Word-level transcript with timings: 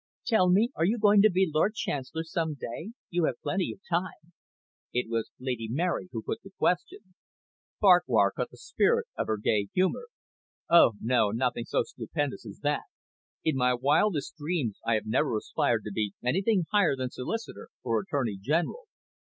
"Tell 0.25 0.49
me, 0.49 0.71
are 0.75 0.83
you 0.83 0.97
going 0.97 1.21
to 1.21 1.29
be 1.29 1.47
Lord 1.53 1.75
Chancellor 1.75 2.23
some 2.23 2.55
day? 2.55 2.93
You 3.11 3.25
have 3.25 3.35
plenty 3.43 3.71
of 3.71 3.81
time." 3.87 4.33
It 4.91 5.07
was 5.11 5.29
Lady 5.37 5.67
Mary 5.69 6.09
who 6.11 6.23
put 6.23 6.41
the 6.41 6.49
question. 6.57 7.13
Farquhar 7.79 8.31
caught 8.31 8.49
the 8.49 8.57
spirit 8.57 9.05
of 9.15 9.27
her 9.27 9.37
gay 9.37 9.67
humour. 9.75 10.07
"Oh, 10.67 10.93
no, 11.01 11.29
nothing 11.29 11.65
so 11.65 11.83
stupendous 11.83 12.47
as 12.47 12.61
that. 12.61 12.85
In 13.43 13.55
my 13.55 13.75
wildest 13.75 14.35
dreams, 14.37 14.79
I 14.83 14.95
have 14.95 15.05
never 15.05 15.37
aspired 15.37 15.83
to 15.83 15.91
be 15.91 16.13
anything 16.23 16.63
higher 16.71 16.95
than 16.95 17.11
Solicitor 17.11 17.69
or 17.83 17.99
Attorney 17.99 18.37
General. 18.41 18.85